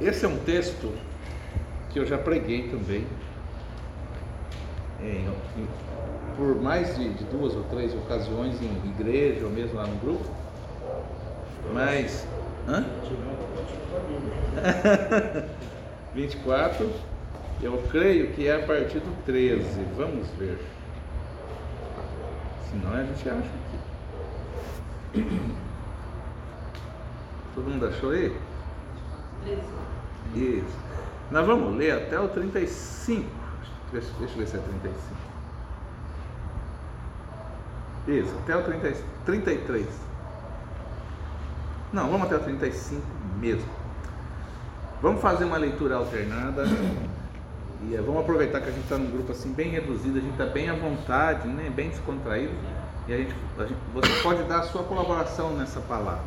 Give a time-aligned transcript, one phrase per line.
[0.00, 0.92] esse é um texto
[1.90, 3.06] que eu já preguei também
[5.00, 5.26] em,
[5.60, 5.68] em,
[6.36, 10.28] por mais de, de, duas ou três ocasiões em igreja ou mesmo lá no grupo.
[11.72, 12.26] Mas.
[12.68, 12.84] Hã?
[16.14, 16.90] 24,
[17.62, 19.80] eu creio que é a partir do 13.
[19.96, 20.58] Vamos ver.
[22.70, 23.50] Senão a gente acha
[25.14, 25.24] aqui.
[27.54, 28.36] Todo mundo achou aí?
[29.46, 29.60] 13.
[30.34, 30.78] Isso.
[31.30, 33.28] Nós vamos ler até o 35.
[33.92, 35.26] Deixa, deixa eu ver se é 35.
[38.08, 39.86] Isso, até o 30, 33.
[41.92, 43.02] Não, vamos até o 35
[43.38, 43.68] mesmo.
[45.00, 46.64] Vamos fazer uma leitura alternada.
[47.82, 50.32] E eh, vamos aproveitar que a gente está num grupo assim bem reduzido, a gente
[50.32, 51.70] está bem à vontade, né?
[51.74, 52.54] bem descontraído.
[53.06, 56.24] E a gente, a gente, você pode dar a sua colaboração nessa palavra.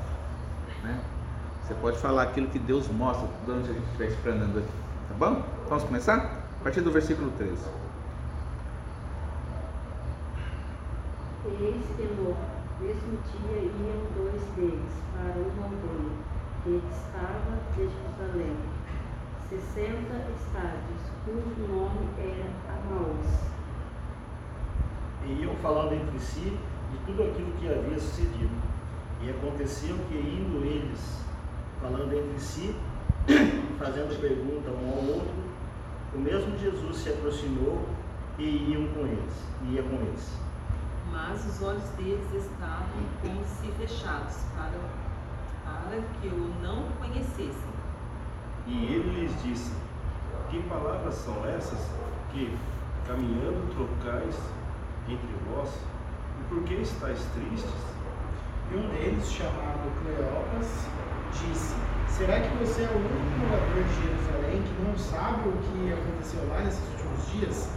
[0.84, 1.00] Né?
[1.70, 4.72] Você pode falar aquilo que Deus mostra durante a gente estiver explanando aqui.
[5.08, 5.44] Tá bom?
[5.68, 6.18] Vamos começar?
[6.60, 7.52] A partir do versículo 13.
[11.46, 12.36] Eis que no
[12.82, 16.10] mesmo dia iam dois deles para uma aldeia
[16.64, 18.58] que estava de Jerusalém,
[19.48, 23.28] sessenta estádios, cujo nome era Amaús.
[25.24, 26.58] E iam falando entre si
[26.92, 28.58] de tudo aquilo que havia sucedido.
[29.22, 31.29] E aconteceu que, indo eles
[31.82, 32.76] falando entre si,
[33.80, 35.34] fazendo pergunta um ao outro,
[36.14, 37.86] o mesmo Jesus se aproximou
[38.38, 39.34] e iam com eles,
[39.70, 40.38] ia com eles.
[41.12, 42.88] Mas os olhos deles estavam
[43.22, 44.80] como se fechados para,
[45.64, 47.70] para que o não conhecessem.
[48.68, 49.72] E ele lhes disse:
[50.50, 51.80] Que palavras são essas
[52.32, 52.56] que,
[53.08, 54.36] caminhando, trocais
[55.08, 55.70] entre vós?
[56.40, 57.72] E por que estáis tristes?
[58.72, 60.88] E um deles, chamado Cleopas,
[61.32, 61.76] disse:
[62.08, 66.48] Será que você é o único morador de Jerusalém que não sabe o que aconteceu
[66.50, 67.70] lá nesses últimos dias?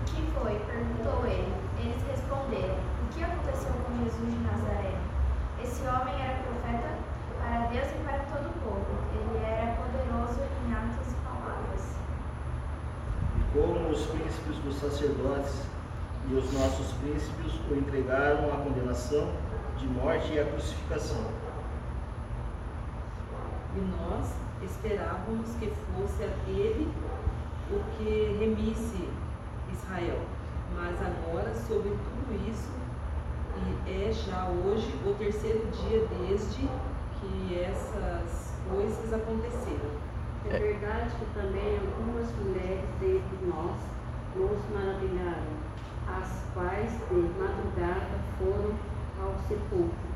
[0.00, 0.58] O que foi?
[0.66, 1.54] perguntou ele.
[1.78, 4.98] Eles responderam: O que aconteceu com Jesus de Nazaré?
[5.62, 6.98] Esse homem era profeta
[7.38, 8.86] para Deus e para todo o povo.
[9.14, 11.96] Ele era poderoso em atos e palavras.
[13.38, 15.62] E como os príncipes dos sacerdotes
[16.28, 19.28] e os nossos príncipes o entregaram à condenação
[19.78, 21.24] de morte e à crucificação
[23.76, 26.88] e nós esperávamos que fosse aquele
[27.70, 29.08] o que remisse
[29.72, 30.20] Israel.
[30.74, 32.70] Mas agora, sobre tudo isso,
[33.56, 36.68] e é já hoje o terceiro dia desde
[37.20, 40.02] que essas coisas aconteceram.
[40.50, 43.76] É verdade que também algumas mulheres dentre nós
[44.34, 45.52] nos maravilharam,
[46.08, 48.74] as quais de madrugada foram
[49.22, 50.11] ao sepulcro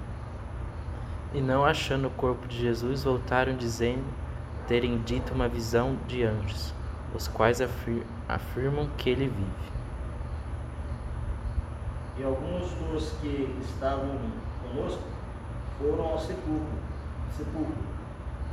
[1.35, 4.05] e não achando o corpo de Jesus, voltaram dizendo
[4.67, 6.73] terem dito uma visão de anjos,
[7.15, 9.67] os quais afir afirmam que ele vive.
[12.19, 14.19] E alguns dos que estavam
[14.63, 15.03] conosco
[15.79, 16.67] foram ao sepulcro,
[17.37, 17.75] sepulcro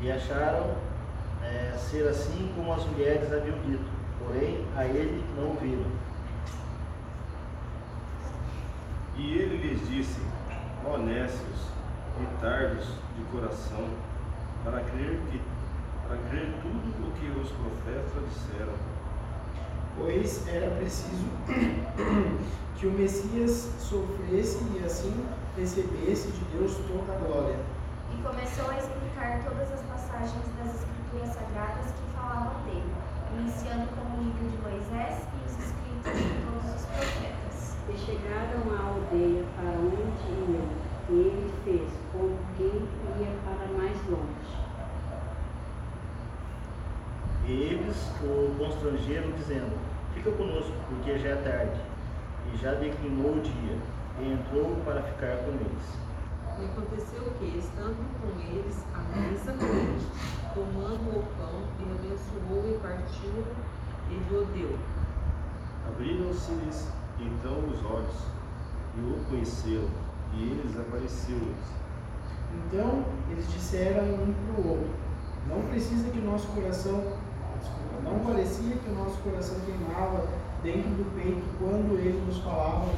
[0.01, 0.75] e acharam
[1.41, 3.85] é, ser assim como as mulheres haviam dito,
[4.19, 5.85] porém a ele não viram.
[9.16, 10.22] E ele lhes disse:
[10.85, 11.67] Honestos,
[12.19, 12.85] e tardos
[13.18, 13.88] de coração,
[14.63, 15.41] para crer, que,
[16.07, 18.74] para crer tudo o que os profetas disseram.
[19.97, 21.25] Pois era preciso
[22.78, 25.25] que o Messias sofresse e assim
[25.57, 27.56] recebesse de Deus toda a glória.
[28.12, 32.94] E começou a explicar todas as passagens das Escrituras Sagradas que falavam dele,
[33.40, 37.75] iniciando com o livro de Moisés e os escritos de todos os profetas.
[37.90, 42.68] E chegaram à aldeia para onde iam e ele fez como quem
[43.19, 44.64] ia para mais longe.
[47.46, 49.78] E eles o constrangeram, dizendo:
[50.14, 51.81] Fica conosco, porque já é tarde,
[52.53, 53.78] e já declinou o dia,
[54.19, 56.03] e entrou para ficar com eles.
[56.58, 59.53] E aconteceu que, estando com eles à mesa,
[60.53, 63.44] tomando o pão, e abençoou e partiu,
[64.09, 64.78] e lhe deu.
[65.90, 66.88] Abriram-se-lhes
[67.20, 68.28] então os olhos,
[68.96, 71.84] e o conheceram e eles apareceu-lhes.
[72.53, 74.90] Então eles disseram um para o outro:
[75.47, 77.18] Não precisa que o nosso coração,
[77.59, 80.28] desculpa, não parecia que o nosso coração queimava
[80.62, 82.94] dentro do peito quando ele nos falava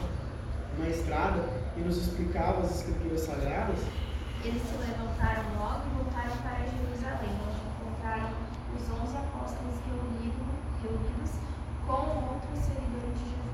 [0.77, 1.43] na estrada
[1.77, 3.79] e nos explicava as escrituras sagradas?
[4.43, 8.29] Eles se levantaram logo e voltaram para Jerusalém, onde encontraram
[8.75, 10.45] os onze apóstolos reunidos,
[10.83, 11.31] reunidos
[11.87, 13.44] com outros seguidores de Jesus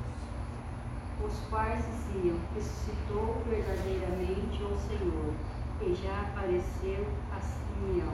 [1.25, 5.33] os quais diziam: Ressuscitou verdadeiramente o Senhor,
[5.81, 8.13] e já apareceu a Simeão.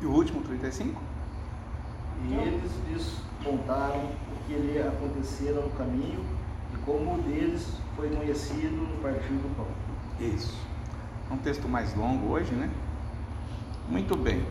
[0.00, 1.00] E o último, 35?
[2.28, 6.24] E eles lhes contaram o que lhe acontecera no caminho
[6.72, 9.66] e como o deles foi conhecido no partir do pão.
[10.20, 10.56] Isso.
[11.30, 12.70] É um texto mais longo hoje, né?
[13.88, 14.44] Muito bem.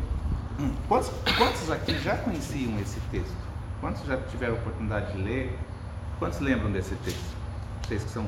[0.59, 3.35] Hum, Quantos, quantos aqui já conheciam esse texto?
[3.79, 5.57] Quantos já tiveram oportunidade de ler?
[6.19, 7.35] Quantos lembram desse texto?
[7.83, 8.25] Vocês que são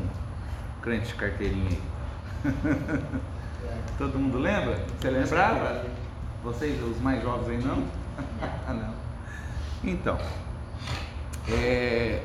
[0.81, 1.81] crentes de carteirinha aí.
[3.97, 4.79] Todo mundo lembra?
[4.99, 5.85] Você lembrava?
[6.43, 7.77] Vocês, os mais jovens aí, não?
[8.73, 8.93] não.
[9.83, 10.17] Então,
[11.49, 12.23] é,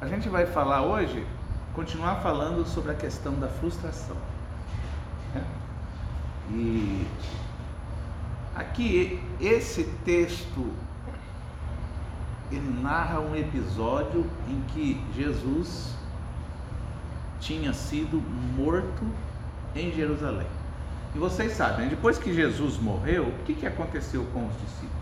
[0.00, 1.24] a- gente vai falar hoje,
[1.74, 4.16] continuar falando sobre a questão da frustração.
[5.34, 5.44] né?
[6.50, 7.06] E
[8.56, 10.72] aqui, esse texto,
[12.50, 15.94] ele narra um episódio em que Jesus
[17.40, 18.20] tinha sido
[18.56, 19.04] morto
[19.74, 20.46] em Jerusalém.
[21.14, 21.90] E vocês sabem, né?
[21.90, 25.00] depois que Jesus morreu, o que, que aconteceu com os discípulos?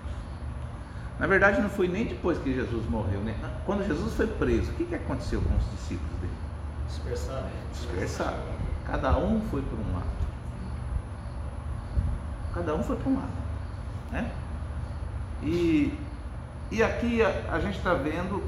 [1.19, 3.35] Na verdade, não foi nem depois que Jesus morreu, né?
[3.67, 6.33] Quando Jesus foi preso, o que, que aconteceu com os discípulos dele?
[6.87, 7.47] Dispersado.
[7.73, 8.39] Dispersaram.
[8.87, 10.07] Cada um foi por um lado.
[12.55, 13.33] Cada um foi para um lado.
[14.13, 14.31] Né?
[15.43, 15.93] E,
[16.71, 18.43] e aqui a, a gente está vendo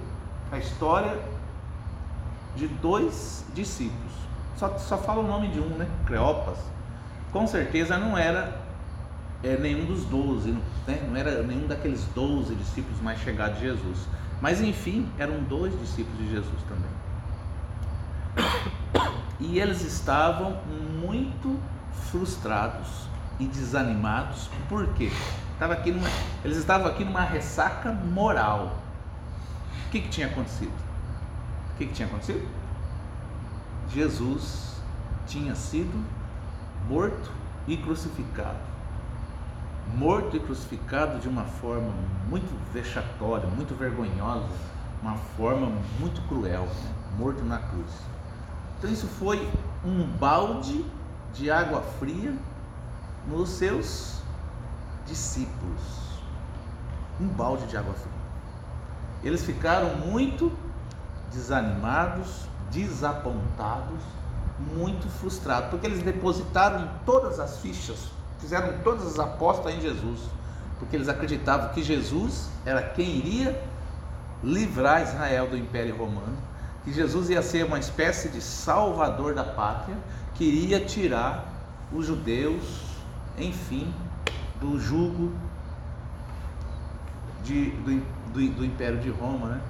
[0.53, 1.19] a história
[2.57, 4.13] de dois discípulos.
[4.57, 5.89] Só, só fala o nome de um, né?
[6.07, 6.59] Cleopas.
[7.33, 8.61] Com certeza não era
[9.43, 10.53] é, nenhum dos doze,
[10.87, 11.03] né?
[11.09, 14.07] não era nenhum daqueles doze discípulos mais chegados de Jesus.
[14.41, 16.91] Mas enfim, eram dois discípulos de Jesus também.
[19.39, 20.59] E eles estavam
[21.01, 21.59] muito
[22.11, 23.09] frustrados
[23.39, 25.11] e desanimados, por quê?
[25.61, 26.09] Estava aqui numa,
[26.43, 28.79] eles estavam aqui numa ressaca moral.
[29.89, 30.73] O que, que tinha acontecido?
[31.75, 32.49] O que, que tinha acontecido?
[33.93, 34.81] Jesus
[35.27, 36.03] tinha sido
[36.89, 37.31] morto
[37.69, 38.57] e crucificado.
[39.97, 41.93] Morto e crucificado de uma forma
[42.31, 44.49] muito vexatória, muito vergonhosa,
[45.03, 46.95] uma forma muito cruel, né?
[47.19, 47.93] morto na cruz.
[48.79, 49.47] Então isso foi
[49.85, 50.87] um balde
[51.35, 52.35] de água fria
[53.29, 54.20] nos seus
[55.11, 55.81] discípulos.
[57.21, 58.21] Um balde de água fria.
[59.23, 60.51] Eles ficaram muito
[61.31, 64.01] desanimados, desapontados,
[64.75, 68.09] muito frustrados, porque eles depositaram todas as fichas,
[68.39, 70.21] fizeram todas as apostas em Jesus,
[70.79, 73.63] porque eles acreditavam que Jesus era quem iria
[74.43, 76.39] livrar Israel do Império Romano,
[76.85, 79.97] que Jesus ia ser uma espécie de salvador da pátria,
[80.35, 81.47] que iria tirar
[81.93, 82.63] os judeus,
[83.37, 83.93] enfim,
[84.61, 85.33] do jugo
[87.43, 88.01] de, do,
[88.33, 89.61] do, do Império de Roma, né?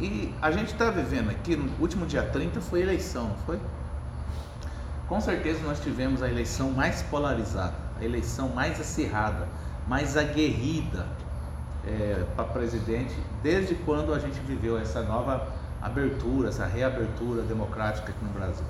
[0.00, 3.60] E a gente está vivendo aqui, no último dia 30 foi eleição, não foi?
[5.08, 9.48] Com certeza nós tivemos a eleição mais polarizada, a eleição mais acirrada,
[9.88, 11.06] mais aguerrida
[11.84, 15.48] é, para presidente, desde quando a gente viveu essa nova
[15.80, 18.66] abertura, essa reabertura democrática aqui no Brasil.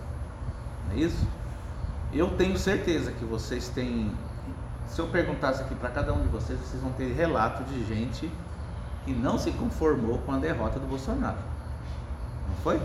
[0.87, 1.27] Não é isso?
[2.13, 4.11] Eu tenho certeza que vocês têm.
[4.87, 8.31] Se eu perguntasse aqui para cada um de vocês, vocês vão ter relato de gente
[9.05, 11.37] que não se conformou com a derrota do Bolsonaro.
[12.49, 12.81] Não foi?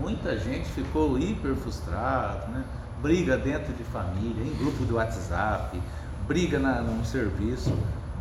[0.00, 2.64] Muita gente ficou hiper frustrado, né?
[3.00, 5.80] briga dentro de família, em grupo de WhatsApp,
[6.26, 7.72] briga na, num serviço,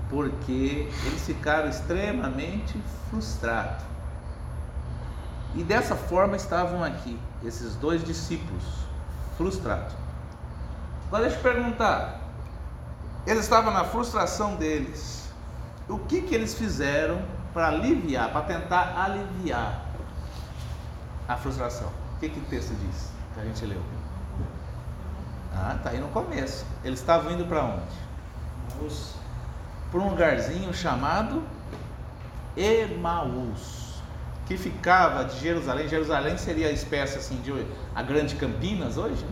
[0.09, 3.83] porque eles ficaram extremamente frustrados.
[5.55, 8.84] E dessa forma estavam aqui, esses dois discípulos,
[9.37, 9.93] frustrados.
[11.07, 12.19] Agora deixa eu perguntar,
[13.25, 15.29] eles estavam na frustração deles,
[15.87, 17.21] o que, que eles fizeram
[17.53, 19.85] para aliviar, para tentar aliviar
[21.27, 21.89] a frustração?
[22.15, 23.81] O que, que o texto diz que a gente leu?
[25.53, 26.65] Ah, tá aí no começo.
[26.83, 27.95] Eles estavam indo para onde?
[29.89, 31.43] Para um lugarzinho chamado
[32.57, 33.84] Emaús,
[34.45, 35.87] que ficava de Jerusalém.
[35.87, 37.51] Jerusalém seria a espécie assim de
[37.93, 39.25] a grande Campinas hoje.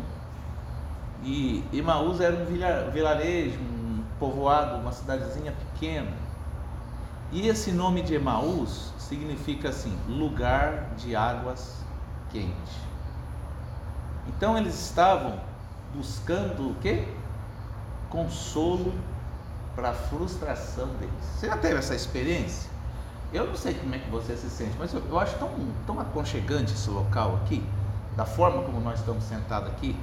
[1.24, 2.46] E Emaús era um
[2.92, 6.12] vilarejo, um povoado, uma cidadezinha pequena.
[7.32, 11.84] E esse nome de Emaús significa assim, lugar de águas
[12.32, 12.76] quentes.
[14.28, 15.40] Então eles estavam
[15.96, 17.08] buscando o quê?
[18.10, 18.94] Consolo
[19.76, 21.14] para a frustração deles.
[21.36, 22.73] Você já teve essa experiência?
[23.34, 25.50] Eu não sei como é que você se sente, mas eu, eu acho tão,
[25.88, 27.64] tão aconchegante esse local aqui,
[28.16, 29.96] da forma como nós estamos sentados aqui,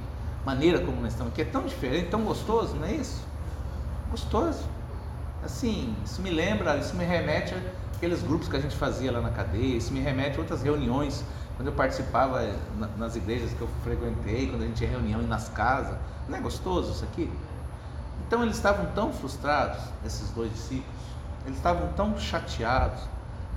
[0.45, 3.23] maneira como nós estamos aqui, é tão diferente, tão gostoso, não é isso?
[4.09, 4.65] Gostoso.
[5.43, 7.55] Assim, isso me lembra, isso me remete
[7.95, 11.23] àqueles grupos que a gente fazia lá na cadeia, isso me remete a outras reuniões,
[11.55, 12.53] quando eu participava
[12.97, 15.97] nas igrejas que eu frequentei, quando a gente tinha reunião nas casas.
[16.27, 17.31] Não é gostoso isso aqui?
[18.27, 20.99] Então eles estavam tão frustrados, esses dois discípulos,
[21.45, 23.01] eles estavam tão chateados,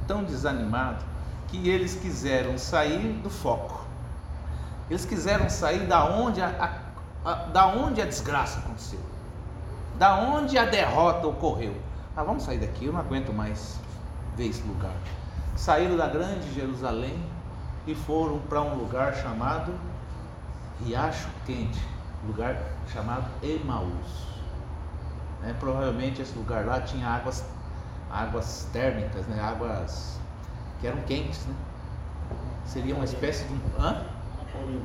[0.07, 1.05] tão desanimados,
[1.49, 3.85] que eles quiseram sair do foco.
[4.91, 6.81] Eles quiseram sair da onde a,
[7.25, 9.01] a, a da onde a desgraça aconteceu,
[9.99, 11.75] da onde a derrota ocorreu.
[12.17, 13.79] Ah, vamos sair daqui, eu não aguento mais
[14.37, 14.95] ver esse lugar.
[15.57, 17.19] Saíram da grande Jerusalém
[17.87, 19.73] e foram para um lugar chamado
[20.85, 21.81] Riacho Quente,
[22.27, 22.57] lugar
[22.93, 24.25] chamado Emaús.
[25.41, 25.55] Né?
[25.59, 27.45] Provavelmente esse lugar lá tinha águas,
[28.15, 29.41] águas térmicas, né?
[29.43, 30.19] águas
[30.81, 31.45] que eram quentes.
[31.47, 31.55] Né?
[32.65, 33.83] Seria uma espécie de um.
[33.83, 34.05] Hã?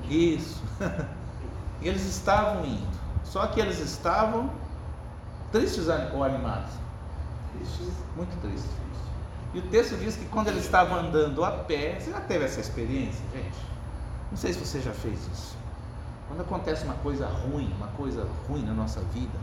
[0.10, 0.62] Isso.
[1.82, 3.00] eles estavam indo.
[3.24, 4.50] Só que eles estavam
[5.52, 6.72] tristes ou animados?
[7.54, 7.94] Tristes.
[8.16, 8.72] Muito tristes.
[9.54, 12.60] E o texto diz que quando eles estavam andando a pé, você já teve essa
[12.60, 13.58] experiência, gente?
[14.30, 15.58] Não sei se você já fez isso.
[16.28, 19.34] Quando acontece uma coisa ruim, uma coisa ruim na nossa vida,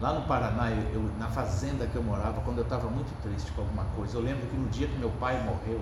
[0.00, 3.52] lá no Paraná, eu, eu na fazenda que eu morava, quando eu estava muito triste
[3.52, 5.80] com alguma coisa, eu lembro que no dia que meu pai morreu,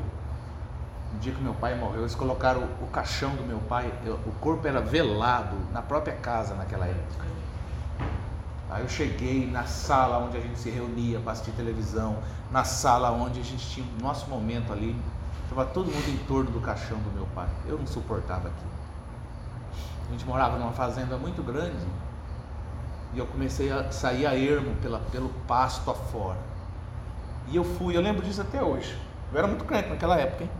[1.12, 4.32] no dia que meu pai morreu, eles colocaram o, caixão do meu pai, eu, o
[4.40, 7.26] corpo era velado na própria casa naquela época.
[8.70, 12.18] Aí eu cheguei na sala onde a gente se reunia para assistir televisão,
[12.50, 14.94] na sala onde a gente tinha o nosso momento ali,
[15.44, 17.48] estava todo mundo em torno do caixão do meu pai.
[17.66, 18.78] Eu não suportava aquilo.
[20.06, 21.86] A gente morava numa fazenda muito grande
[23.18, 26.38] e eu comecei a sair a ermo pela, pelo pasto afora.
[27.48, 28.96] E eu fui, eu lembro disso até hoje.
[29.32, 30.50] Eu era muito crente naquela época, hein?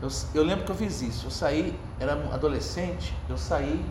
[0.00, 1.26] Eu, eu lembro que eu fiz isso.
[1.26, 3.84] Eu saí, era adolescente, eu saí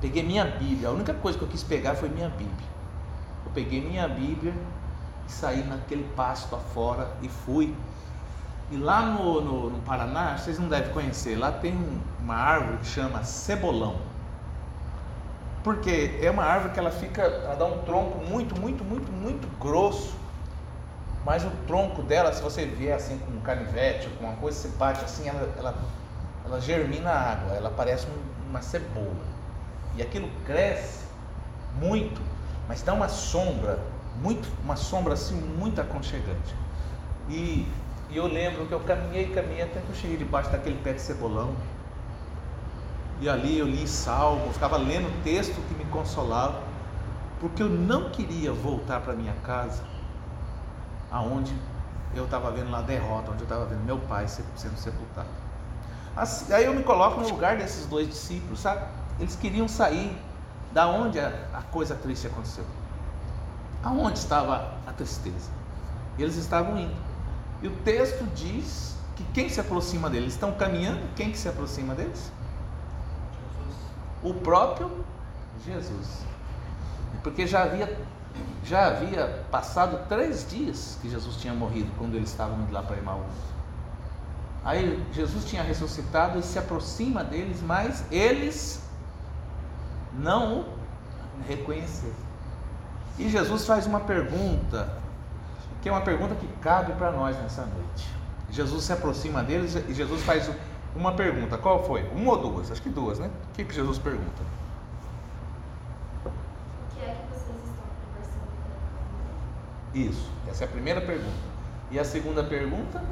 [0.00, 0.88] Peguei minha Bíblia.
[0.88, 2.68] A única coisa que eu quis pegar foi minha Bíblia.
[3.44, 4.54] Eu peguei minha Bíblia
[5.26, 7.74] e saí naquele pasto afora e fui.
[8.70, 11.76] E lá no, no, no Paraná, vocês não devem conhecer, lá tem
[12.20, 13.96] uma árvore que chama cebolão.
[15.62, 19.46] Porque é uma árvore que ela fica, ela dá um tronco muito, muito, muito, muito
[19.58, 20.16] grosso.
[21.24, 24.58] Mas o tronco dela, se você vier assim com um canivete ou com uma coisa,
[24.58, 25.74] você bate assim, ela, ela,
[26.46, 28.06] ela germina a água, ela parece
[28.48, 29.30] uma cebola.
[29.96, 31.04] E aquilo cresce
[31.78, 32.20] muito,
[32.66, 33.78] mas dá uma sombra,
[34.22, 36.54] muito, uma sombra assim muito aconchegante.
[37.28, 37.70] E,
[38.08, 41.02] e eu lembro que eu caminhei, caminhei até que eu cheguei debaixo daquele pé de
[41.02, 41.54] cebolão.
[43.20, 46.62] E ali eu li salmo, ficava lendo texto que me consolava,
[47.38, 49.82] porque eu não queria voltar para minha casa,
[51.10, 51.54] aonde
[52.14, 55.28] eu estava vendo lá derrota, onde eu estava vendo meu pai sendo sepultado.
[56.16, 58.84] Assim, aí eu me coloco no lugar desses dois discípulos, sabe?
[59.18, 60.16] Eles queriam sair
[60.72, 62.64] da onde a, a coisa triste aconteceu.
[63.82, 65.50] Aonde estava a tristeza?
[66.18, 66.96] Eles estavam indo.
[67.62, 70.32] E o texto diz que quem se aproxima deles?
[70.32, 72.32] Estão caminhando, quem que se aproxima deles?
[74.22, 75.04] O próprio
[75.64, 76.24] Jesus.
[77.22, 77.98] Porque já havia,
[78.64, 82.96] já havia passado três dias que Jesus tinha morrido quando eles estavam indo lá para
[82.96, 83.32] Emaús.
[84.64, 88.82] Aí Jesus tinha ressuscitado e se aproxima deles, mas eles
[90.12, 90.66] não
[91.48, 92.12] reconhecer.
[93.18, 94.92] E Jesus faz uma pergunta,
[95.82, 98.08] que é uma pergunta que cabe para nós nessa noite.
[98.50, 100.50] Jesus se aproxima deles e Jesus faz
[100.94, 101.56] uma pergunta.
[101.58, 102.02] Qual foi?
[102.14, 102.70] Uma ou duas?
[102.70, 103.30] Acho que duas, né?
[103.50, 104.42] O que, que Jesus pergunta?
[106.24, 106.30] O
[106.94, 108.40] que é que vocês estão conversando?
[109.94, 111.50] Isso, essa é a primeira pergunta.
[111.90, 113.02] E a segunda pergunta?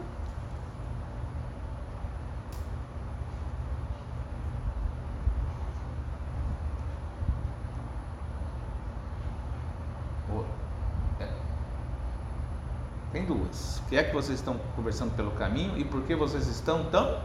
[13.13, 13.79] Tem duas.
[13.79, 17.21] O que é que vocês estão conversando pelo caminho e por que vocês estão tão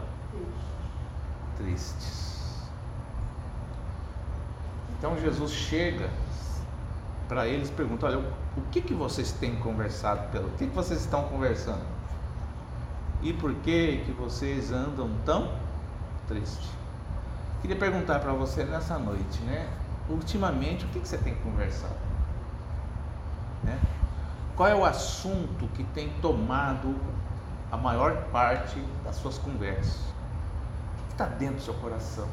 [1.57, 2.23] tristes?
[4.97, 6.09] Então Jesus chega
[7.27, 10.31] para eles e pergunta: Olha, o que, que vocês têm conversado?
[10.31, 11.83] Pelo, o que, que vocês estão conversando?
[13.21, 15.51] E por que, que vocês andam tão
[16.27, 16.69] tristes?
[17.61, 19.69] Queria perguntar para você nessa noite, né?
[20.09, 21.95] Ultimamente, o que, que você tem conversado?
[23.63, 23.79] Né?
[24.55, 26.95] Qual é o assunto que tem tomado
[27.71, 30.12] a maior parte das suas conversas?
[31.13, 32.27] Está dentro do seu coração?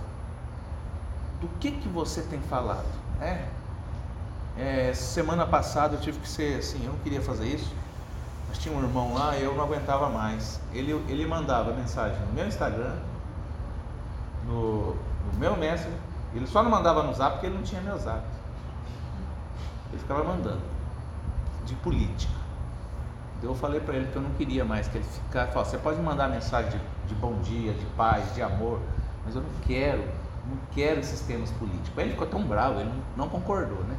[1.40, 2.84] Do que que você tem falado?
[3.20, 3.46] É,
[4.58, 7.75] é, semana passada eu tive que ser assim, eu não queria fazer isso,
[8.49, 10.60] mas tinha um irmão lá e eu não aguentava mais.
[10.72, 12.96] Ele, ele mandava mensagem no meu Instagram,
[14.46, 15.99] no, no meu Messenger,
[16.34, 18.22] ele só não mandava no Zap porque ele não tinha meu Zap.
[19.90, 20.62] Ele ficava mandando
[21.66, 22.32] de política.
[23.42, 25.52] Eu falei para ele que eu não queria mais que ele ficasse.
[25.54, 28.80] Você pode mandar mensagem de, de, bom dia, de paz, de amor,
[29.24, 30.02] mas eu não quero,
[30.46, 31.90] não quero esses temas políticos.
[31.96, 33.96] Aí ele ficou tão bravo, ele não concordou, né?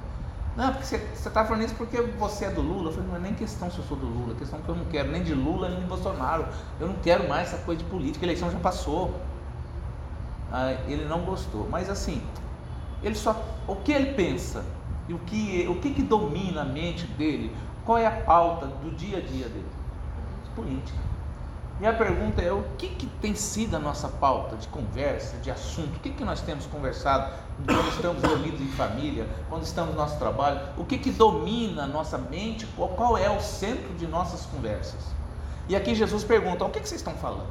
[0.56, 2.90] Não, porque você está falando isso porque você é do Lula.
[2.90, 4.76] Eu falei, não é nem questão se eu sou do Lula, é questão que eu
[4.76, 6.46] não quero nem de Lula nem de Bolsonaro.
[6.80, 9.14] Eu não quero mais essa coisa de política, a eleição já passou.
[10.52, 11.68] Ah, ele não gostou.
[11.70, 12.22] Mas assim,
[13.02, 13.42] ele só.
[13.68, 14.66] O que ele pensa?
[15.08, 17.56] E o que, o que, que domina a mente dele?
[17.86, 19.66] Qual é a pauta do dia a dia dele?
[20.54, 21.11] Política.
[21.82, 25.50] E a pergunta é: o que, que tem sido a nossa pauta de conversa, de
[25.50, 25.98] assunto?
[25.98, 27.34] O que, que nós temos conversado
[27.66, 30.62] quando estamos reunidos em família, quando estamos no nosso trabalho?
[30.78, 32.68] O que, que domina a nossa mente?
[32.76, 35.02] Qual, qual é o centro de nossas conversas?
[35.68, 37.50] E aqui Jesus pergunta: o que, que vocês estão falando?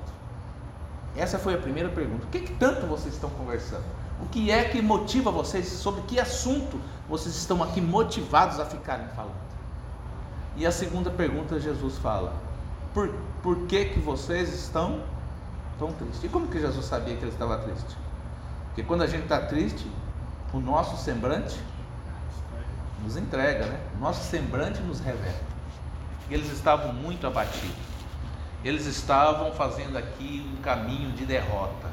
[1.16, 2.24] Essa foi a primeira pergunta.
[2.24, 3.82] O que, que tanto vocês estão conversando?
[4.22, 5.66] O que é que motiva vocês?
[5.66, 9.50] Sobre que assunto vocês estão aqui motivados a ficarem falando?
[10.56, 12.32] E a segunda pergunta, Jesus fala:
[12.92, 13.08] por,
[13.42, 15.02] por que, que vocês estão
[15.78, 16.24] tão tristes?
[16.24, 17.96] E como que Jesus sabia que ele estava triste?
[18.66, 19.86] Porque quando a gente está triste,
[20.52, 21.58] o nosso semblante
[23.02, 23.80] nos entrega, né?
[23.96, 25.40] O nosso semblante nos revela.
[26.30, 27.90] Eles estavam muito abatidos.
[28.62, 31.88] Eles estavam fazendo aqui um caminho de derrota,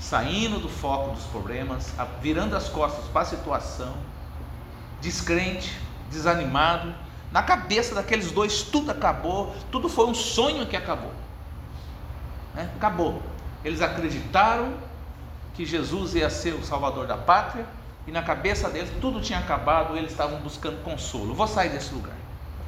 [0.00, 1.92] saindo do foco dos problemas,
[2.22, 3.94] virando as costas para a situação,
[5.00, 5.78] descrente,
[6.10, 6.94] desanimado,
[7.30, 11.12] na cabeça daqueles dois tudo acabou, tudo foi um sonho que acabou.
[12.54, 12.70] Né?
[12.76, 13.22] Acabou.
[13.64, 14.72] Eles acreditaram
[15.54, 17.66] que Jesus ia ser o salvador da pátria
[18.06, 21.34] e na cabeça deles tudo tinha acabado, eles estavam buscando consolo.
[21.34, 22.16] Vou sair desse lugar.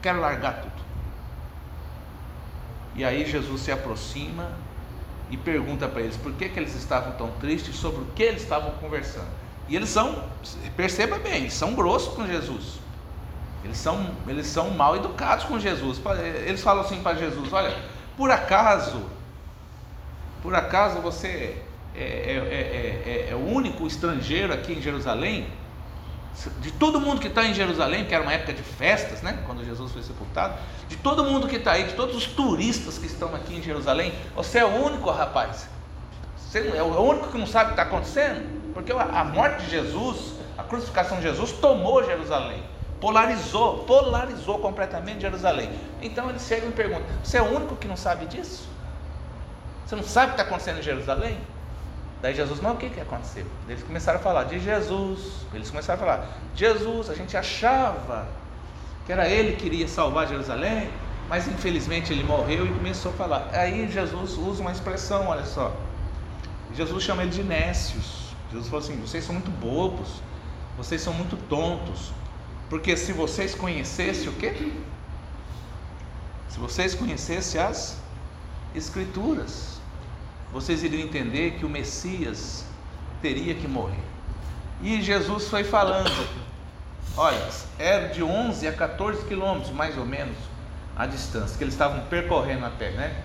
[0.02, 0.80] Quero largar tudo.
[2.94, 4.50] E aí Jesus se aproxima
[5.30, 8.42] e pergunta para eles por que, que eles estavam tão tristes, sobre o que eles
[8.42, 9.28] estavam conversando.
[9.68, 10.24] E eles são,
[10.76, 12.80] perceba bem, eles são grossos com Jesus.
[13.64, 16.00] Eles são, eles são mal educados com Jesus.
[16.46, 17.76] Eles falam assim para Jesus: Olha,
[18.16, 19.02] por acaso,
[20.42, 21.60] por acaso você
[21.94, 25.46] é, é, é, é, o único estrangeiro aqui em Jerusalém?
[26.60, 29.42] De todo mundo que está em Jerusalém, que era uma época de festas, né?
[29.46, 30.54] Quando Jesus foi sepultado,
[30.88, 34.14] de todo mundo que está aí, de todos os turistas que estão aqui em Jerusalém,
[34.34, 35.68] você é o único rapaz.
[36.38, 39.70] Você é o único que não sabe o que está acontecendo, porque a morte de
[39.70, 42.62] Jesus, a crucificação de Jesus tomou Jerusalém
[43.00, 45.70] polarizou, polarizou completamente Jerusalém.
[46.02, 48.68] Então eles chegam e perguntam: Você é o único que não sabe disso?
[49.86, 51.38] Você não sabe o que está acontecendo em Jerusalém?
[52.22, 53.46] Daí Jesus, mas o que, que aconteceu?
[53.66, 55.46] Eles começaram a falar de Jesus.
[55.54, 58.28] Eles começaram a falar: Jesus, a gente achava
[59.06, 60.90] que era ele que iria salvar Jerusalém,
[61.28, 63.48] mas infelizmente ele morreu e começou a falar.
[63.52, 65.72] Aí Jesus usa uma expressão, olha só.
[66.74, 68.34] Jesus chama ele de nécios.
[68.50, 70.22] Jesus falou assim: vocês são muito bobos,
[70.76, 72.12] vocês são muito tontos.
[72.70, 74.72] Porque se vocês conhecessem o quê?
[76.48, 77.98] Se vocês conhecessem as
[78.72, 79.80] Escrituras,
[80.52, 82.64] vocês iriam entender que o Messias
[83.20, 84.04] teria que morrer.
[84.80, 86.08] E Jesus foi falando,
[87.16, 90.36] olha, era de 11 a 14 quilômetros, mais ou menos,
[90.96, 93.24] a distância, que eles estavam percorrendo a pé, né?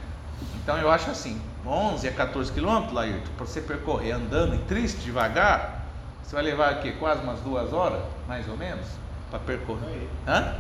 [0.56, 5.02] Então eu acho assim, 11 a 14 quilômetros, Laírton, para você percorrer andando e triste,
[5.02, 5.86] devagar,
[6.24, 9.05] você vai levar aqui quase umas duas horas, mais ou menos
[9.36, 10.08] para percorrer.
[10.28, 10.56] Hã?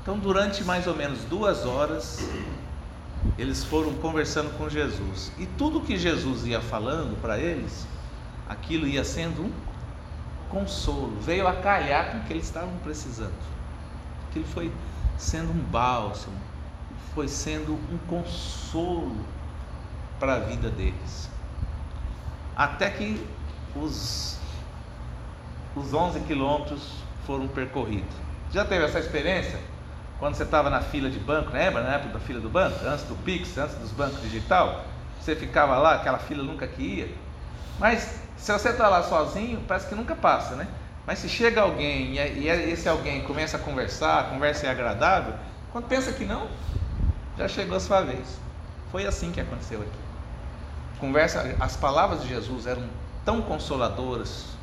[0.00, 2.26] Então, durante mais ou menos duas horas,
[3.36, 5.30] eles foram conversando com Jesus.
[5.38, 7.86] E tudo que Jesus ia falando para eles,
[8.48, 9.52] aquilo ia sendo um
[10.48, 13.34] consolo, veio a calhar com o que eles estavam precisando.
[14.28, 14.72] Aquilo foi
[15.18, 16.36] sendo um bálsamo,
[17.14, 19.16] foi sendo um consolo
[20.18, 21.28] para a vida deles.
[22.56, 23.24] Até que
[23.76, 24.38] os,
[25.76, 28.16] os 11 quilômetros foram percorridos.
[28.50, 29.60] Já teve essa experiência?
[30.18, 31.82] Quando você estava na fila de banco, lembra?
[31.82, 34.82] Na época da fila do banco, antes do Pix, antes dos bancos digital,
[35.20, 37.14] você ficava lá, aquela fila nunca que ia.
[37.78, 40.66] Mas se você está lá sozinho, parece que nunca passa, né?
[41.06, 45.34] Mas se chega alguém e esse alguém começa a conversar, a conversa é agradável,
[45.70, 46.48] quando pensa que não,
[47.36, 48.40] já chegou a sua vez.
[48.90, 49.98] Foi assim que aconteceu aqui.
[50.98, 52.88] Conversa, as palavras de Jesus eram
[53.22, 54.57] tão consoladoras,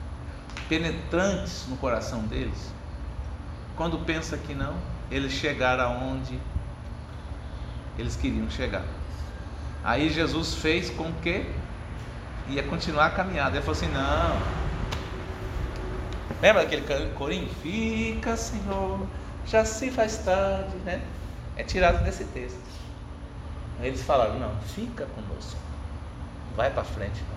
[0.68, 2.74] penetrantes no coração deles.
[3.76, 4.76] Quando pensa que não,
[5.12, 6.40] eles chegaram aonde
[7.98, 8.84] eles queriam chegar.
[9.84, 11.46] Aí Jesus fez com que
[12.50, 13.58] ia continuar a caminhada.
[13.58, 14.66] Ele falou assim: não.
[16.42, 17.50] Lembra daquele corinho?
[17.62, 19.08] Fica, Senhor,
[19.46, 21.02] já se faz tarde, né?
[21.56, 22.60] É tirado desse texto.
[23.80, 25.60] Aí eles falaram: não, fica conosco.
[26.56, 27.35] Vai para frente, não.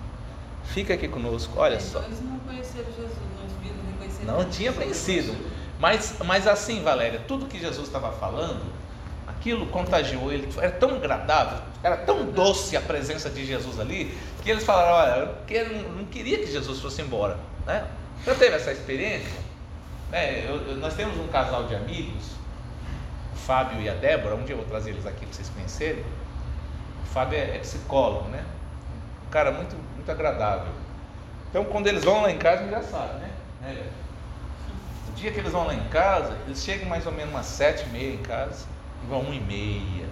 [0.73, 2.03] Fica aqui conosco, olha então, só.
[2.03, 5.35] Eles não conheceram Jesus, não viram, reconheceram Não tinha conhecido.
[5.79, 8.61] Mas, mas assim, Valéria, tudo que Jesus estava falando,
[9.27, 10.47] aquilo contagiou ele.
[10.57, 15.31] Era tão agradável, era tão doce a presença de Jesus ali, que eles falaram: Olha,
[15.49, 17.37] eu não queria que Jesus fosse embora.
[17.65, 17.85] Né?
[18.25, 19.39] Já teve essa experiência?
[20.11, 22.31] É, eu- eu- nós temos um casal de amigos,
[23.33, 26.03] o Fábio e a Débora, um dia eu vou trazer eles aqui para vocês conhecerem.
[27.03, 28.43] O Fábio é, é psicólogo, né?
[29.25, 29.75] Um cara muito,
[30.09, 30.73] muito agradável.
[31.49, 33.31] Então quando eles vão lá em casa, já sabe, né?
[33.63, 33.87] É.
[35.09, 37.85] O dia que eles vão lá em casa, eles chegam mais ou menos umas sete
[37.85, 38.65] e meia em casa
[39.03, 40.07] e vão uma e meia.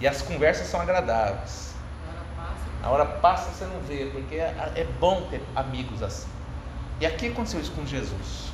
[0.00, 1.74] E as conversas são agradáveis.
[2.82, 6.28] A hora passa você não vê, porque é, é bom ter amigos assim.
[7.00, 8.52] E aqui aconteceu isso com Jesus.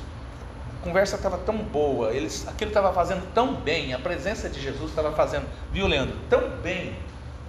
[0.81, 4.89] A conversa estava tão boa, eles, aquilo estava fazendo tão bem, a presença de Jesus
[4.89, 6.95] estava fazendo, viu, Leandro, tão bem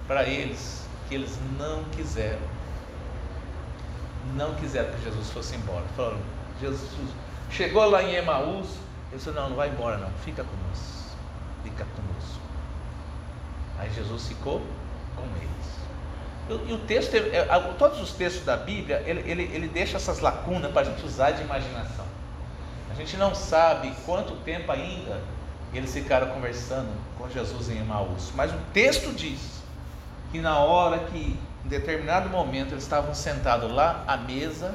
[0.07, 2.41] para eles, que eles não quiseram.
[4.35, 5.85] Não quiseram que Jesus fosse embora.
[5.97, 6.19] Falaram,
[6.61, 6.91] Jesus
[7.51, 8.67] chegou lá em Emaús,
[9.11, 11.17] ele disse, não, não vai embora não, fica conosco.
[11.63, 12.41] Fica conosco.
[13.79, 14.61] Aí Jesus ficou
[15.15, 16.61] com eles.
[16.69, 19.97] E, e o texto, é- é- todos os textos da Bíblia, ele, ele, ele deixa
[19.97, 22.07] essas lacunas para a gente usar de imaginação.
[22.91, 25.21] A gente não sabe quanto tempo ainda
[25.75, 26.89] eles ficaram conversando
[27.19, 29.57] com Jesus em Emaús, mas o texto diz
[30.37, 34.75] que na hora que, em determinado momento, eles estavam sentados lá à mesa,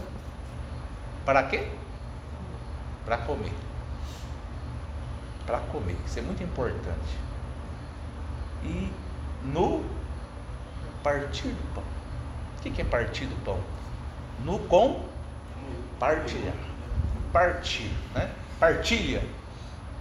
[1.23, 1.67] para quê?
[3.05, 3.53] Para comer.
[5.45, 7.15] Para comer, isso é muito importante.
[8.63, 8.91] E
[9.43, 9.85] no
[11.03, 11.83] partir do pão.
[12.57, 13.59] O que que é partir do pão?
[14.43, 15.05] No com
[15.99, 16.55] partilhar.
[17.31, 18.31] Partir, né?
[18.59, 19.23] Partilha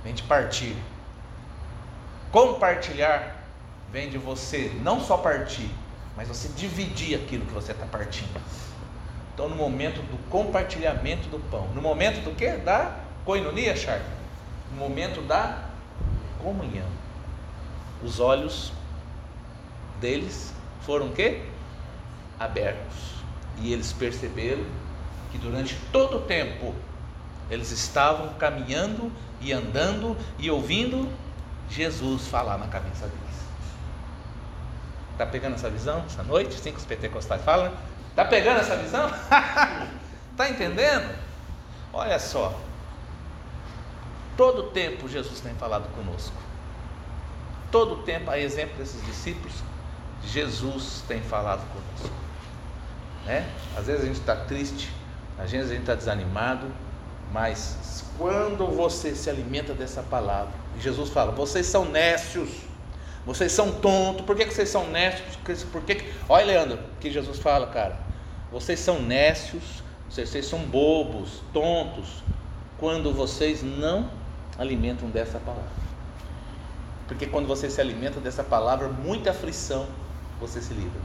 [0.03, 0.75] vem de partir.
[2.33, 3.40] Compartilhar
[3.93, 5.71] vem de você não só partir,
[6.17, 8.41] mas você dividir aquilo que você está partindo.
[9.35, 12.49] Então, no momento do compartilhamento do pão, no momento do que?
[12.59, 14.07] Da coinonia, Charles.
[14.71, 15.71] No momento da
[16.43, 16.89] comunhão.
[18.03, 18.73] Os olhos
[20.01, 21.43] deles foram o quê?
[22.39, 23.15] Abertos.
[23.59, 24.65] E eles perceberam
[25.31, 26.75] que durante todo o tempo
[27.51, 31.09] eles estavam caminhando e andando e ouvindo
[31.69, 33.30] Jesus falar na cabeça deles.
[35.21, 36.57] Está pegando essa visão essa noite?
[36.57, 37.71] Assim que os pentecostais falam?
[38.09, 39.07] Está pegando essa visão?
[40.33, 41.15] Está entendendo?
[41.93, 42.59] Olha só.
[44.35, 46.35] Todo tempo Jesus tem falado conosco.
[47.71, 49.53] Todo tempo, a exemplo desses discípulos,
[50.25, 52.17] Jesus tem falado conosco.
[53.27, 53.47] Né?
[53.77, 54.91] Às vezes a gente está triste,
[55.39, 56.67] às vezes a gente está desanimado,
[57.31, 62.70] mas quando você se alimenta dessa palavra, Jesus fala: vocês são nécios,
[63.27, 65.37] vocês são tontos, por que, que vocês são nécios?
[65.71, 66.13] Por que que...
[66.29, 67.99] Olha, Leandro, o que Jesus fala, cara:
[68.51, 69.63] vocês são nécios,
[70.09, 72.23] vocês, são bobos, tontos,
[72.79, 74.11] quando vocês não
[74.59, 75.71] alimentam dessa palavra.
[77.07, 79.87] Porque quando você se alimenta dessa palavra, muita aflição
[80.41, 81.01] você se livra.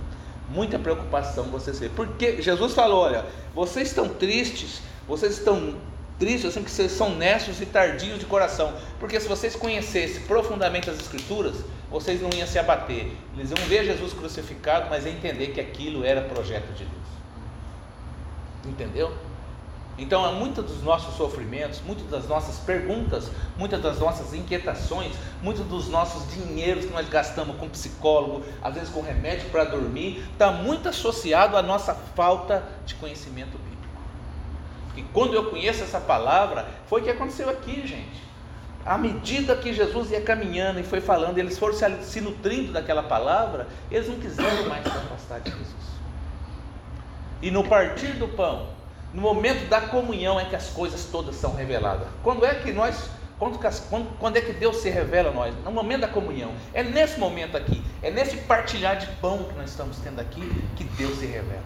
[0.49, 1.95] Muita preocupação você se livra.
[1.95, 5.75] Porque Jesus falou: olha, vocês estão tristes, vocês estão
[6.19, 8.73] tristes, assim que vocês são nécios e tardios de coração.
[8.99, 11.55] Porque se vocês conhecessem profundamente as Escrituras,
[11.89, 13.11] vocês não iam se abater.
[13.35, 17.05] Eles iam ver Jesus crucificado, mas entender que aquilo era projeto de Deus.
[18.65, 19.13] Entendeu?
[19.97, 25.65] Então, há muitos dos nossos sofrimentos, muitas das nossas perguntas, muitas das nossas inquietações, muitos
[25.65, 30.51] dos nossos dinheiros que nós gastamos com psicólogo, às vezes com remédio para dormir, está
[30.51, 33.74] muito associado à nossa falta de conhecimento bíblico.
[34.95, 38.23] E quando eu conheço essa palavra, foi o que aconteceu aqui, gente.
[38.85, 43.67] À medida que Jesus ia caminhando e foi falando, eles foram se nutrindo daquela palavra,
[43.89, 45.85] eles não quiseram mais se afastar de Jesus.
[47.41, 48.67] E no partir do pão,
[49.13, 52.07] no momento da comunhão é que as coisas todas são reveladas.
[52.21, 53.57] Quando é que nós, quando,
[53.89, 55.55] quando, quando, é que Deus se revela a nós?
[55.63, 56.51] No momento da comunhão.
[56.73, 60.41] É nesse momento aqui, é nesse partilhar de pão que nós estamos tendo aqui
[60.75, 61.63] que Deus se revela,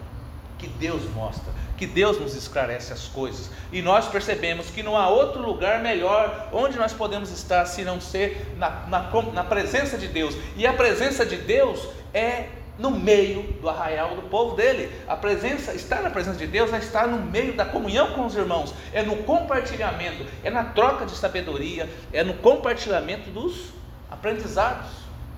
[0.60, 3.50] que Deus mostra, que Deus nos esclarece as coisas.
[3.72, 7.98] E nós percebemos que não há outro lugar melhor onde nós podemos estar se não
[7.98, 10.36] ser na, na, na presença de Deus.
[10.54, 14.92] E a presença de Deus é no meio do arraial do povo dele.
[15.08, 18.36] A presença, estar na presença de Deus é estar no meio da comunhão com os
[18.36, 23.70] irmãos, é no compartilhamento, é na troca de sabedoria, é no compartilhamento dos
[24.10, 24.90] aprendizados,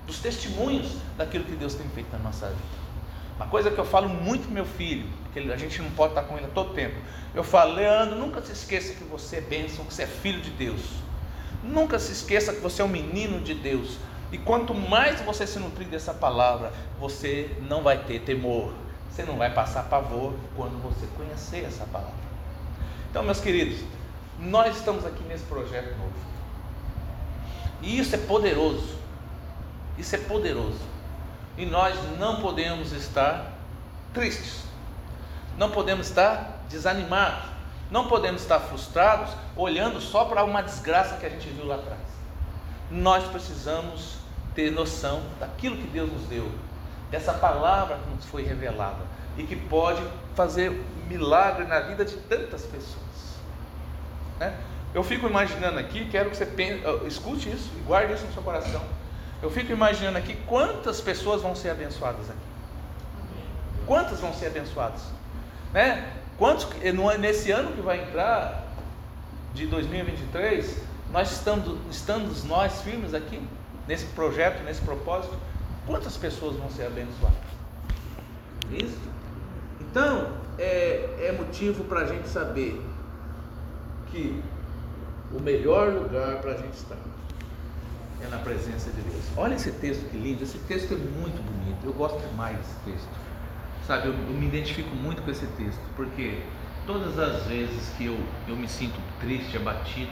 [0.05, 2.82] dos testemunhos daquilo que Deus tem feito na nossa vida.
[3.35, 6.23] Uma coisa que eu falo muito pro meu filho, que a gente não pode estar
[6.23, 6.95] com ele a todo tempo.
[7.33, 10.51] Eu falo, Leandro, nunca se esqueça que você é bênção, que você é filho de
[10.51, 10.81] Deus.
[11.63, 13.97] Nunca se esqueça que você é um menino de Deus.
[14.31, 18.73] E quanto mais você se nutrir dessa palavra, você não vai ter temor,
[19.09, 22.13] você não vai passar pavor quando você conhecer essa palavra.
[23.09, 23.79] Então, meus queridos,
[24.39, 26.13] nós estamos aqui nesse projeto novo.
[27.81, 28.97] E isso é poderoso.
[29.97, 30.92] Isso é poderoso.
[31.57, 33.53] E nós não podemos estar
[34.13, 34.63] tristes.
[35.57, 37.51] Não podemos estar desanimados.
[37.91, 42.01] não podemos estar frustrados olhando só para uma desgraça que a gente viu lá atrás.
[42.89, 44.17] Nós precisamos
[44.55, 46.49] ter noção daquilo que Deus nos deu,
[47.11, 49.05] dessa palavra que nos foi revelada
[49.37, 50.01] e que pode
[50.35, 53.37] fazer milagre na vida de tantas pessoas.
[54.39, 54.57] Né?
[54.93, 58.43] Eu fico imaginando aqui, quero que você pense, escute isso e guarde isso no seu
[58.43, 58.81] coração.
[59.43, 62.39] Eu fico imaginando aqui quantas pessoas vão ser abençoadas aqui.
[63.85, 65.01] Quantas vão ser abençoadas?
[65.73, 66.13] Né?
[66.37, 66.65] Quantos,
[67.19, 68.63] nesse ano que vai entrar,
[69.53, 73.45] de 2023, nós estamos, nós firmes aqui,
[73.85, 75.37] nesse projeto, nesse propósito,
[75.85, 77.37] quantas pessoas vão ser abençoadas?
[78.71, 78.97] Isso?
[79.81, 82.81] Então, é, é motivo para a gente saber
[84.09, 84.41] que
[85.33, 86.95] o melhor lugar para a gente estar
[88.25, 89.23] é na presença de Deus.
[89.35, 93.09] Olha esse texto que lindo, esse texto é muito bonito, eu gosto demais desse texto.
[93.85, 96.41] Sabe, eu, eu me identifico muito com esse texto, porque
[96.87, 100.11] todas as vezes que eu, eu me sinto triste, abatido,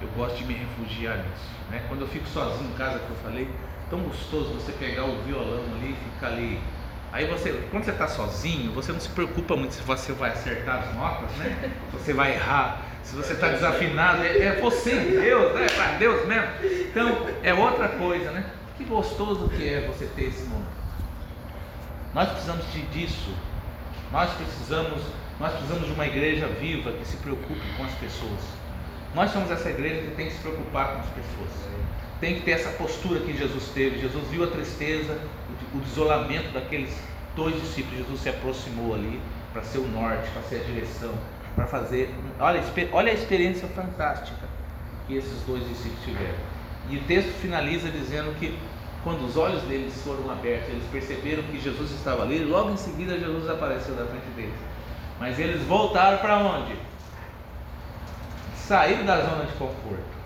[0.00, 1.48] eu gosto de me refugiar nisso.
[1.70, 1.84] Né?
[1.88, 3.48] Quando eu fico sozinho em casa, que eu falei,
[3.90, 6.60] tão gostoso você pegar o violão ali e ficar ali.
[7.12, 10.82] Aí você, quando você está sozinho, você não se preocupa muito se você vai acertar
[10.82, 11.70] as notas, né?
[11.92, 15.64] Você vai errar, se você está desafinado, é, é você e Deus, né?
[15.64, 16.48] É para Deus mesmo.
[16.90, 18.44] Então é outra coisa, né?
[18.76, 20.68] Que gostoso que é você ter esse momento.
[22.14, 23.34] Nós precisamos disso.
[24.12, 25.02] Nós precisamos,
[25.40, 28.57] nós precisamos de uma igreja viva que se preocupe com as pessoas.
[29.14, 31.68] Nós somos essa igreja que tem que se preocupar com as pessoas.
[32.20, 33.98] Tem que ter essa postura que Jesus teve.
[33.98, 35.18] Jesus viu a tristeza,
[35.74, 36.94] o isolamento daqueles
[37.34, 37.98] dois discípulos.
[37.98, 39.20] Jesus se aproximou ali
[39.52, 41.14] para ser o norte, para ser a direção,
[41.54, 42.12] para fazer.
[42.38, 44.46] Olha, olha a experiência fantástica
[45.06, 46.38] que esses dois discípulos tiveram.
[46.90, 48.58] E o texto finaliza dizendo que
[49.04, 53.18] quando os olhos deles foram abertos, eles perceberam que Jesus estava ali, logo em seguida
[53.18, 54.54] Jesus apareceu na frente deles.
[55.20, 56.76] Mas eles voltaram para onde?
[58.68, 60.18] Saíram da zona de conforto.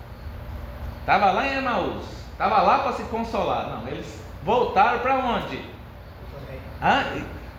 [0.99, 2.03] Estava lá em Emaús,
[2.33, 3.69] estava lá para se consolar.
[3.69, 5.61] Não, eles voltaram para onde?
[6.81, 7.05] Ah,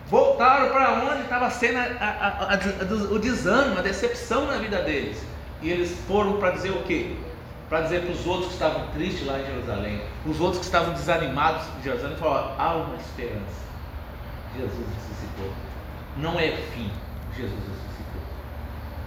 [0.07, 5.25] voltaram para onde estava sendo a, a, a, o desânimo, a decepção na vida deles.
[5.61, 7.15] E eles foram para dizer o quê?
[7.69, 10.93] para dizer para os outros que estavam tristes lá em Jerusalém, os outros que estavam
[10.93, 13.65] desanimados em Jerusalém, falar: há uma esperança.
[14.55, 15.51] Jesus ressuscitou.
[16.17, 16.91] Não é fim,
[17.35, 17.94] Jesus ressuscitou.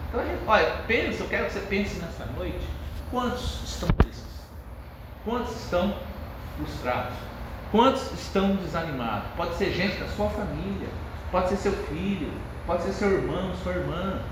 [0.08, 2.66] Então, olha, pensa, eu quero que você pense nessa noite:
[3.10, 4.24] quantos estão tristes?
[5.24, 5.94] Quantos estão
[6.56, 7.16] frustrados?
[7.70, 9.28] Quantos estão desanimados?
[9.36, 10.88] Pode ser gente da sua família,
[11.30, 12.32] pode ser seu filho,
[12.66, 14.22] pode ser seu irmão, sua irmã,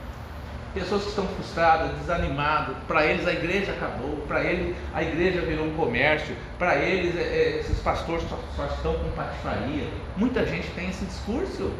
[0.72, 5.66] pessoas que estão frustradas, desanimadas, para eles a igreja acabou, para eles a igreja virou
[5.66, 9.88] um comércio, para eles é, esses pastores só, só, estão com patifaria.
[10.16, 11.70] Muita gente tem esse discurso.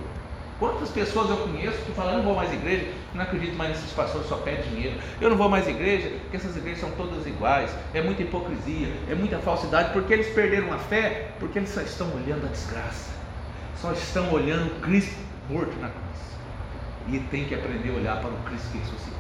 [0.59, 3.93] Quantas pessoas eu conheço que falam, eu não vou mais igreja, não acredito mais nesses
[3.93, 4.99] pastores, só pedem dinheiro.
[5.21, 9.15] Eu não vou mais igreja, porque essas igrejas são todas iguais, é muita hipocrisia, é
[9.15, 13.11] muita falsidade, porque eles perderam a fé, porque eles só estão olhando a desgraça,
[13.77, 15.19] só estão olhando Cristo
[15.51, 16.07] morto na cruz
[17.09, 19.19] e tem que aprender a olhar para o Cristo que ressuscitou.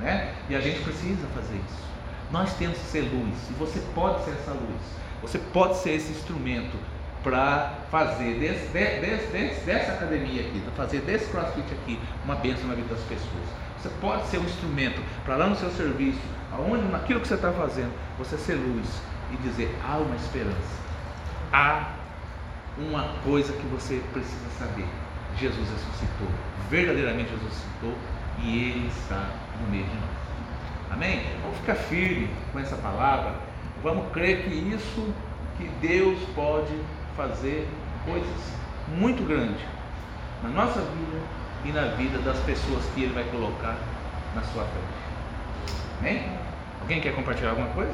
[0.00, 0.32] Né?
[0.48, 1.86] E a gente precisa fazer isso.
[2.30, 4.82] Nós temos que ser luz, e você pode ser essa luz,
[5.22, 6.76] você pode ser esse instrumento
[7.26, 12.68] para fazer desse, desse, desse, dessa academia aqui, para fazer desse crossfit aqui uma bênção
[12.68, 13.48] na vida das pessoas.
[13.76, 16.20] Você pode ser um instrumento para lá no seu serviço,
[16.52, 18.86] aonde, naquilo que você está fazendo, você ser luz
[19.32, 20.80] e dizer: há uma esperança,
[21.52, 21.94] há
[22.78, 24.86] uma coisa que você precisa saber
[25.36, 26.28] Jesus ressuscitou,
[26.70, 27.94] verdadeiramente Jesus ressuscitou
[28.38, 30.92] e Ele está no meio de nós.
[30.92, 31.24] Amém?
[31.42, 33.34] Vamos ficar firme com essa palavra.
[33.82, 35.12] Vamos crer que isso,
[35.58, 36.72] que Deus pode
[37.16, 37.68] fazer
[38.04, 38.52] coisas
[38.88, 39.64] muito grandes
[40.42, 41.20] na nossa vida
[41.64, 43.76] e na vida das pessoas que Ele vai colocar
[44.34, 45.06] na sua frente.
[45.98, 46.30] Amém?
[46.80, 47.92] Alguém quer compartilhar alguma coisa?